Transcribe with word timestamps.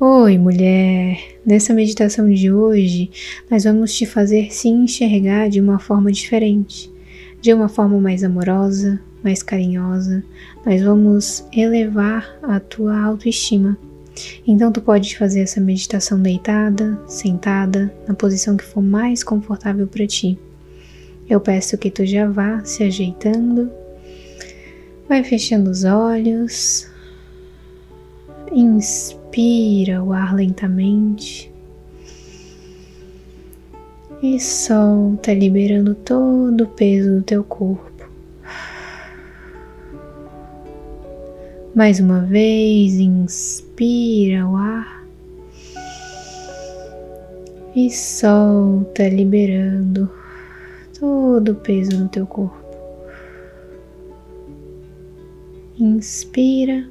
Oi, 0.00 0.38
mulher! 0.38 1.40
Nessa 1.44 1.74
meditação 1.74 2.30
de 2.32 2.52
hoje, 2.52 3.10
nós 3.50 3.64
vamos 3.64 3.92
te 3.92 4.06
fazer 4.06 4.52
se 4.52 4.68
enxergar 4.68 5.48
de 5.48 5.60
uma 5.60 5.80
forma 5.80 6.12
diferente, 6.12 6.88
de 7.40 7.52
uma 7.52 7.68
forma 7.68 7.98
mais 8.00 8.22
amorosa, 8.22 9.00
mais 9.24 9.42
carinhosa. 9.42 10.22
Nós 10.64 10.80
vamos 10.82 11.44
elevar 11.52 12.38
a 12.44 12.60
tua 12.60 12.96
autoestima. 12.96 13.76
Então, 14.46 14.70
tu 14.70 14.80
pode 14.80 15.18
fazer 15.18 15.40
essa 15.40 15.60
meditação 15.60 16.22
deitada, 16.22 16.96
sentada, 17.08 17.92
na 18.06 18.14
posição 18.14 18.56
que 18.56 18.64
for 18.64 18.80
mais 18.80 19.24
confortável 19.24 19.88
para 19.88 20.06
ti. 20.06 20.38
Eu 21.28 21.40
peço 21.40 21.76
que 21.76 21.90
tu 21.90 22.06
já 22.06 22.30
vá 22.30 22.64
se 22.64 22.84
ajeitando, 22.84 23.68
vai 25.08 25.24
fechando 25.24 25.68
os 25.68 25.82
olhos, 25.82 26.88
Inspira 28.50 30.02
o 30.02 30.12
ar 30.12 30.34
lentamente 30.34 31.52
e 34.22 34.40
solta, 34.40 35.34
liberando 35.34 35.94
todo 35.94 36.64
o 36.64 36.66
peso 36.66 37.16
do 37.16 37.22
teu 37.22 37.44
corpo. 37.44 38.08
Mais 41.74 42.00
uma 42.00 42.22
vez, 42.22 42.94
inspira 42.94 44.46
o 44.46 44.56
ar 44.56 45.06
e 47.76 47.90
solta, 47.90 49.08
liberando 49.08 50.10
todo 50.98 51.52
o 51.52 51.54
peso 51.54 51.96
do 51.98 52.08
teu 52.08 52.26
corpo. 52.26 52.58
Inspira 55.78 56.88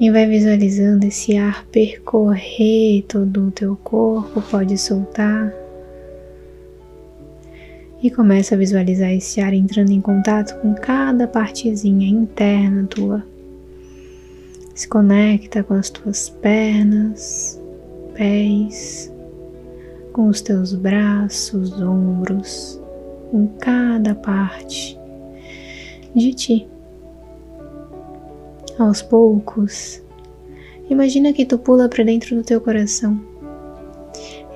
e 0.00 0.10
vai 0.10 0.26
visualizando 0.26 1.06
esse 1.06 1.36
ar 1.36 1.66
percorrer 1.66 3.04
todo 3.08 3.48
o 3.48 3.50
teu 3.50 3.76
corpo, 3.76 4.40
pode 4.42 4.78
soltar. 4.78 5.52
E 8.00 8.08
começa 8.10 8.54
a 8.54 8.58
visualizar 8.58 9.10
esse 9.10 9.40
ar 9.40 9.52
entrando 9.52 9.90
em 9.90 10.00
contato 10.00 10.56
com 10.60 10.72
cada 10.72 11.26
partezinha 11.26 12.08
interna 12.08 12.86
tua. 12.86 13.24
Se 14.72 14.86
conecta 14.86 15.64
com 15.64 15.74
as 15.74 15.90
tuas 15.90 16.30
pernas, 16.30 17.60
pés, 18.14 19.12
com 20.12 20.28
os 20.28 20.40
teus 20.40 20.74
braços, 20.74 21.72
ombros, 21.80 22.80
com 23.32 23.48
cada 23.58 24.14
parte 24.14 24.96
de 26.14 26.32
ti 26.32 26.68
aos 28.78 29.02
poucos, 29.02 30.00
imagina 30.88 31.32
que 31.32 31.44
tu 31.44 31.58
pula 31.58 31.88
para 31.88 32.04
dentro 32.04 32.36
do 32.36 32.42
teu 32.42 32.60
coração. 32.60 33.20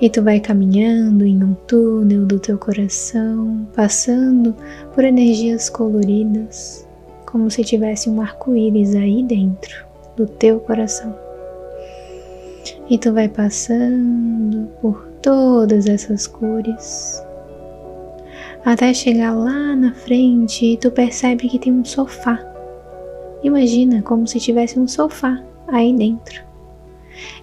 E 0.01 0.09
tu 0.09 0.21
vai 0.21 0.39
caminhando 0.39 1.25
em 1.25 1.43
um 1.43 1.53
túnel 1.67 2.25
do 2.25 2.39
teu 2.39 2.57
coração, 2.57 3.67
passando 3.75 4.55
por 4.93 5.03
energias 5.03 5.69
coloridas, 5.69 6.87
como 7.25 7.49
se 7.49 7.63
tivesse 7.63 8.09
um 8.09 8.21
arco-íris 8.21 8.95
aí 8.95 9.23
dentro 9.23 9.85
do 10.15 10.25
teu 10.25 10.59
coração. 10.59 11.15
E 12.89 12.97
tu 12.97 13.13
vai 13.13 13.29
passando 13.29 14.67
por 14.81 15.07
todas 15.21 15.85
essas 15.85 16.27
cores, 16.27 17.23
até 18.65 18.93
chegar 18.93 19.33
lá 19.33 19.75
na 19.75 19.93
frente 19.93 20.65
e 20.65 20.77
tu 20.77 20.91
percebe 20.91 21.47
que 21.49 21.59
tem 21.59 21.71
um 21.71 21.85
sofá 21.85 22.52
Imagina 23.43 24.01
como 24.01 24.25
se 24.25 24.39
tivesse 24.39 24.79
um 24.79 24.87
sofá 24.87 25.43
aí 25.67 25.93
dentro. 25.93 26.41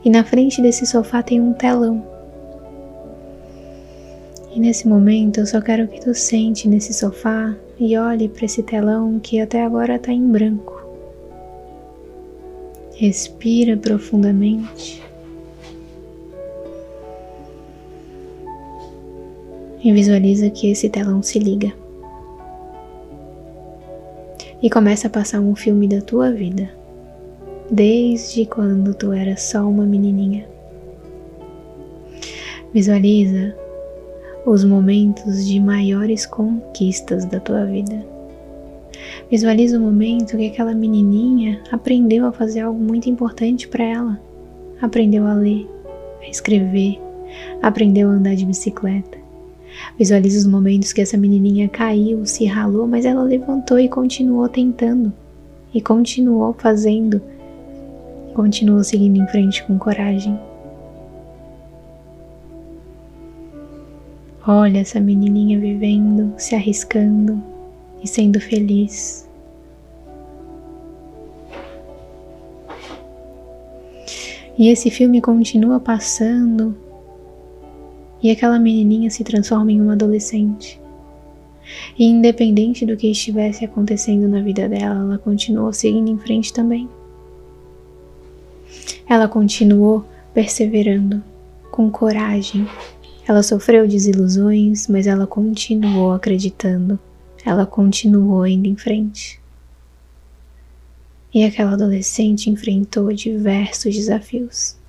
E 0.02 0.08
na 0.08 0.24
frente 0.24 0.62
desse 0.62 0.86
sofá 0.86 1.22
tem 1.22 1.40
um 1.40 1.52
telão. 1.52 2.02
E 4.52 4.58
nesse 4.58 4.88
momento 4.88 5.38
eu 5.38 5.46
só 5.46 5.60
quero 5.60 5.86
que 5.86 6.00
tu 6.00 6.14
sente 6.14 6.66
nesse 6.66 6.94
sofá 6.94 7.54
e 7.78 7.96
olhe 7.96 8.28
para 8.28 8.46
esse 8.46 8.62
telão 8.62 9.20
que 9.20 9.40
até 9.40 9.62
agora 9.62 9.96
está 9.96 10.10
em 10.10 10.26
branco. 10.26 10.80
Respira 12.96 13.76
profundamente. 13.76 15.02
E 19.82 19.92
visualiza 19.92 20.50
que 20.50 20.70
esse 20.70 20.88
telão 20.88 21.22
se 21.22 21.38
liga 21.38 21.72
e 24.62 24.68
começa 24.68 25.06
a 25.06 25.10
passar 25.10 25.40
um 25.40 25.54
filme 25.54 25.88
da 25.88 26.00
tua 26.00 26.30
vida, 26.30 26.70
desde 27.70 28.44
quando 28.44 28.94
tu 28.94 29.12
era 29.12 29.36
só 29.36 29.66
uma 29.66 29.84
menininha. 29.84 30.46
Visualiza 32.72 33.54
os 34.44 34.64
momentos 34.64 35.46
de 35.46 35.58
maiores 35.58 36.26
conquistas 36.26 37.24
da 37.24 37.40
tua 37.40 37.64
vida. 37.64 38.04
Visualiza 39.30 39.78
o 39.78 39.80
momento 39.80 40.36
que 40.36 40.46
aquela 40.46 40.74
menininha 40.74 41.62
aprendeu 41.70 42.26
a 42.26 42.32
fazer 42.32 42.60
algo 42.60 42.78
muito 42.78 43.08
importante 43.08 43.66
para 43.68 43.84
ela. 43.84 44.20
Aprendeu 44.80 45.26
a 45.26 45.34
ler, 45.34 45.68
a 46.22 46.28
escrever, 46.28 47.00
aprendeu 47.62 48.08
a 48.08 48.12
andar 48.12 48.34
de 48.34 48.46
bicicleta, 48.46 49.18
Visualize 49.98 50.38
os 50.38 50.46
momentos 50.46 50.92
que 50.92 51.00
essa 51.00 51.16
menininha 51.16 51.68
caiu, 51.68 52.24
se 52.26 52.44
ralou, 52.46 52.86
mas 52.86 53.04
ela 53.04 53.22
levantou 53.22 53.78
e 53.78 53.88
continuou 53.88 54.48
tentando. 54.48 55.12
E 55.74 55.80
continuou 55.80 56.52
fazendo. 56.54 57.20
Continuou 58.34 58.82
seguindo 58.82 59.18
em 59.20 59.26
frente 59.28 59.62
com 59.64 59.78
coragem. 59.78 60.38
Olha 64.46 64.78
essa 64.78 64.98
menininha 64.98 65.58
vivendo, 65.58 66.32
se 66.38 66.54
arriscando 66.54 67.42
e 68.02 68.08
sendo 68.08 68.40
feliz. 68.40 69.28
E 74.58 74.68
esse 74.68 74.90
filme 74.90 75.20
continua 75.20 75.78
passando 75.78 76.76
e 78.22 78.30
aquela 78.30 78.58
menininha 78.58 79.10
se 79.10 79.24
transforma 79.24 79.72
em 79.72 79.80
uma 79.80 79.92
adolescente. 79.92 80.80
E 81.98 82.04
independente 82.04 82.84
do 82.84 82.96
que 82.96 83.10
estivesse 83.10 83.64
acontecendo 83.64 84.28
na 84.28 84.40
vida 84.40 84.68
dela, 84.68 85.00
ela 85.00 85.18
continuou 85.18 85.72
seguindo 85.72 86.10
em 86.10 86.18
frente 86.18 86.52
também. 86.52 86.88
Ela 89.08 89.28
continuou 89.28 90.04
perseverando, 90.32 91.22
com 91.70 91.90
coragem. 91.90 92.66
Ela 93.26 93.42
sofreu 93.42 93.86
desilusões, 93.86 94.88
mas 94.88 95.06
ela 95.06 95.26
continuou 95.26 96.12
acreditando. 96.12 96.98
Ela 97.44 97.64
continuou 97.66 98.46
indo 98.46 98.66
em 98.66 98.76
frente. 98.76 99.40
E 101.32 101.44
aquela 101.44 101.72
adolescente 101.72 102.50
enfrentou 102.50 103.12
diversos 103.12 103.94
desafios. 103.94 104.79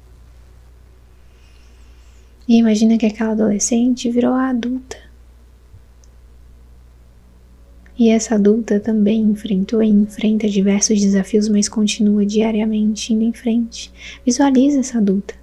E 2.48 2.58
imagina 2.58 2.98
que 2.98 3.06
aquela 3.06 3.32
adolescente 3.32 4.10
virou 4.10 4.34
a 4.34 4.50
adulta. 4.50 4.98
E 7.98 8.10
essa 8.10 8.34
adulta 8.34 8.80
também 8.80 9.22
enfrentou 9.22 9.84
e 9.84 9.88
enfrenta 9.88 10.48
diversos 10.48 11.00
desafios, 11.00 11.48
mas 11.48 11.70
continua 11.70 12.26
diariamente 12.26 13.14
indo 13.14 13.24
em 13.24 13.32
frente. 13.32 13.92
Visualiza 14.26 14.80
essa 14.80 14.98
adulta. 14.98 15.36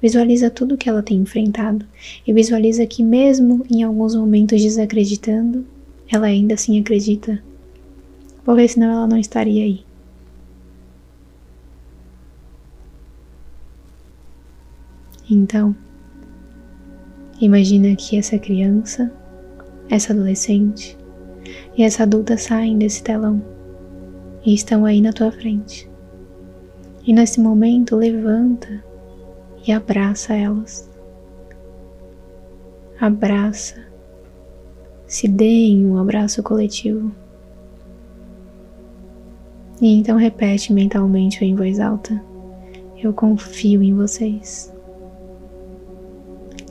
Visualiza 0.00 0.48
tudo 0.48 0.76
que 0.76 0.88
ela 0.88 1.02
tem 1.02 1.16
enfrentado 1.16 1.84
e 2.26 2.32
visualiza 2.32 2.86
que 2.86 3.02
mesmo 3.02 3.64
em 3.70 3.82
alguns 3.82 4.14
momentos 4.14 4.62
desacreditando, 4.62 5.66
ela 6.08 6.26
ainda 6.26 6.54
assim 6.54 6.78
acredita. 6.78 7.42
Porque 8.44 8.68
senão 8.68 8.92
ela 8.92 9.06
não 9.08 9.18
estaria 9.18 9.64
aí. 9.64 9.84
Então, 15.28 15.74
Imagina 17.40 17.96
que 17.96 18.16
essa 18.16 18.38
criança, 18.38 19.12
essa 19.90 20.12
adolescente 20.12 20.96
e 21.76 21.82
essa 21.82 22.04
adulta 22.04 22.36
saem 22.36 22.78
desse 22.78 23.02
telão 23.02 23.42
e 24.44 24.54
estão 24.54 24.84
aí 24.84 25.00
na 25.00 25.12
tua 25.12 25.32
frente. 25.32 25.90
E 27.06 27.12
nesse 27.12 27.40
momento 27.40 27.96
levanta 27.96 28.82
e 29.66 29.72
abraça 29.72 30.34
elas. 30.34 30.90
Abraça. 33.00 33.84
Se 35.06 35.28
deem 35.28 35.86
um 35.86 35.98
abraço 35.98 36.42
coletivo. 36.42 37.12
E 39.80 39.98
então 39.98 40.16
repete 40.16 40.72
mentalmente 40.72 41.42
ou 41.42 41.50
em 41.50 41.54
voz 41.54 41.80
alta: 41.80 42.22
Eu 43.02 43.12
confio 43.12 43.82
em 43.82 43.94
vocês. 43.94 44.73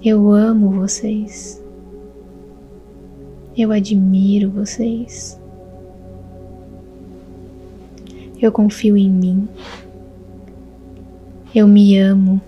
Eu 0.06 0.34
amo 0.34 0.70
vocês. 0.70 1.64
Eu 3.58 3.72
admiro 3.72 4.52
vocês. 4.52 5.40
Eu 8.42 8.52
confio 8.52 8.98
em 8.98 9.10
mim. 9.10 9.48
Eu 11.56 11.70
me 11.70 11.98
amo. 11.98 12.42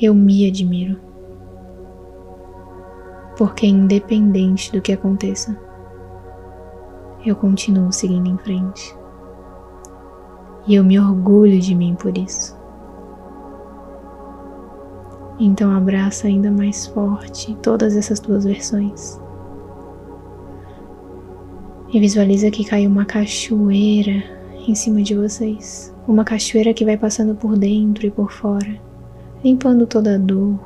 Eu 0.00 0.14
me 0.14 0.48
admiro. 0.48 0.98
Porque, 3.36 3.66
independente 3.66 4.72
do 4.72 4.80
que 4.80 4.94
aconteça, 4.94 5.54
eu 7.22 7.36
continuo 7.36 7.92
seguindo 7.92 8.30
em 8.30 8.38
frente. 8.38 8.96
E 10.66 10.74
eu 10.74 10.82
me 10.82 10.98
orgulho 10.98 11.60
de 11.60 11.74
mim 11.74 11.94
por 11.96 12.16
isso. 12.16 12.55
Então 15.38 15.70
abraça 15.70 16.26
ainda 16.26 16.50
mais 16.50 16.86
forte 16.86 17.54
todas 17.62 17.94
essas 17.94 18.18
duas 18.20 18.44
versões. 18.44 19.20
E 21.92 22.00
visualiza 22.00 22.50
que 22.50 22.64
caiu 22.64 22.90
uma 22.90 23.04
cachoeira 23.04 24.24
em 24.66 24.74
cima 24.74 25.02
de 25.02 25.14
vocês. 25.14 25.94
Uma 26.08 26.24
cachoeira 26.24 26.72
que 26.72 26.84
vai 26.84 26.96
passando 26.96 27.34
por 27.34 27.56
dentro 27.56 28.06
e 28.06 28.10
por 28.10 28.32
fora, 28.32 28.80
limpando 29.44 29.86
toda 29.86 30.14
a 30.14 30.18
dor, 30.18 30.58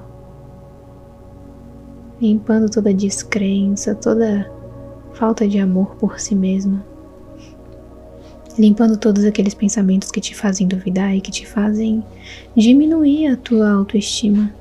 limpando 2.21 2.71
toda 2.71 2.91
a 2.91 2.95
descrença, 2.95 3.95
toda 3.95 4.51
falta 5.15 5.49
de 5.49 5.59
amor 5.59 5.97
por 5.97 6.21
si 6.21 6.35
mesma, 6.35 6.85
limpando 8.59 8.97
todos 8.97 9.25
aqueles 9.25 9.55
pensamentos 9.55 10.11
que 10.11 10.21
te 10.21 10.35
fazem 10.35 10.69
duvidar 10.69 11.17
e 11.17 11.21
que 11.21 11.31
te 11.31 11.47
fazem 11.47 12.05
diminuir 12.55 13.29
a 13.29 13.37
tua 13.37 13.71
autoestima. 13.71 14.60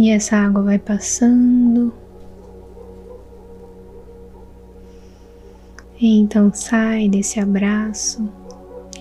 E 0.00 0.08
essa 0.08 0.34
água 0.34 0.62
vai 0.62 0.78
passando. 0.78 1.92
E 6.00 6.18
então 6.18 6.50
sai 6.54 7.06
desse 7.06 7.38
abraço 7.38 8.26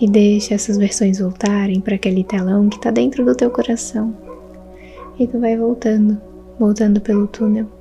e 0.01 0.09
deixa 0.09 0.55
essas 0.55 0.77
versões 0.77 1.19
voltarem 1.19 1.79
para 1.79 1.95
aquele 1.95 2.21
telão 2.25 2.67
que 2.67 2.75
está 2.75 2.91
dentro 2.91 3.23
do 3.23 3.33
teu 3.33 3.49
coração. 3.49 4.13
E 5.17 5.25
tu 5.25 5.39
vai 5.39 5.55
voltando, 5.55 6.19
voltando 6.59 6.99
pelo 6.99 7.27
túnel, 7.27 7.71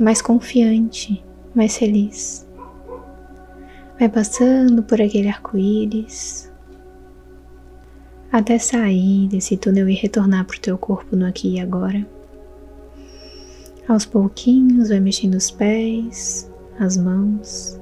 mais 0.00 0.20
confiante, 0.20 1.24
mais 1.54 1.76
feliz. 1.76 2.44
Vai 3.96 4.08
passando 4.08 4.82
por 4.82 5.00
aquele 5.00 5.28
arco-íris 5.28 6.50
até 8.32 8.58
sair 8.58 9.28
desse 9.28 9.56
túnel 9.56 9.88
e 9.88 9.94
retornar 9.94 10.44
para 10.44 10.56
o 10.56 10.60
teu 10.60 10.76
corpo 10.76 11.14
no 11.14 11.26
aqui 11.26 11.54
e 11.54 11.60
agora. 11.60 12.15
Aos 13.88 14.04
pouquinhos, 14.04 14.88
vai 14.88 14.98
mexendo 14.98 15.34
os 15.34 15.50
pés, 15.50 16.50
as 16.78 16.96
mãos. 16.96 17.80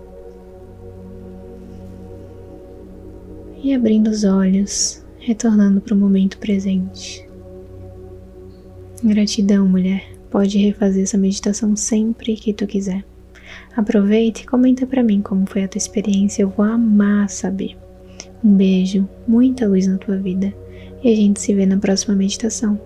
E 3.62 3.74
abrindo 3.74 4.08
os 4.10 4.22
olhos, 4.22 5.02
retornando 5.18 5.80
para 5.80 5.94
o 5.94 5.96
momento 5.96 6.36
presente. 6.38 7.26
Gratidão, 9.02 9.66
mulher. 9.66 10.04
Pode 10.30 10.58
refazer 10.58 11.04
essa 11.04 11.16
meditação 11.16 11.74
sempre 11.74 12.36
que 12.36 12.52
tu 12.52 12.66
quiser. 12.66 13.04
Aproveita 13.74 14.40
e 14.40 14.46
comenta 14.46 14.86
para 14.86 15.02
mim 15.02 15.22
como 15.22 15.46
foi 15.46 15.64
a 15.64 15.68
tua 15.68 15.78
experiência, 15.78 16.42
eu 16.42 16.50
vou 16.50 16.66
amar 16.66 17.30
saber. 17.30 17.76
Um 18.42 18.54
beijo, 18.54 19.08
muita 19.26 19.66
luz 19.66 19.86
na 19.86 19.96
tua 19.96 20.18
vida 20.18 20.52
e 21.02 21.12
a 21.12 21.16
gente 21.16 21.40
se 21.40 21.54
vê 21.54 21.64
na 21.64 21.78
próxima 21.78 22.14
meditação. 22.14 22.78